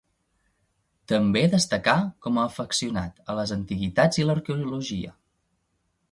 [1.11, 1.93] També destacà
[2.27, 5.13] com afeccionat a les antiguitats i l'arqueologia.